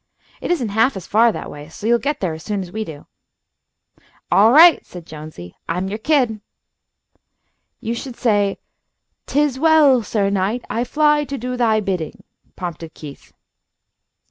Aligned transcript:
It 0.41 0.49
isn't 0.49 0.69
half 0.69 0.97
as 0.97 1.05
far 1.05 1.31
that 1.31 1.51
way, 1.51 1.69
so 1.69 1.85
you'll 1.85 1.99
get 1.99 2.21
there 2.21 2.33
as 2.33 2.41
soon 2.41 2.63
as 2.63 2.71
we 2.71 2.83
do." 2.83 3.05
"All 4.31 4.51
right," 4.51 4.83
said 4.83 5.05
Jonesy. 5.05 5.53
"I'm 5.69 5.89
your 5.89 5.99
kid." 5.99 6.41
"You 7.79 7.93
should 7.93 8.15
say, 8.15 8.57
''Tis 9.27 9.59
well, 9.59 10.01
Sir 10.01 10.31
Knight, 10.31 10.65
I 10.71 10.85
fly 10.85 11.23
to 11.25 11.37
do 11.37 11.55
thy 11.55 11.81
bidding,'" 11.81 12.23
prompted 12.55 12.95
Keith. 12.95 13.31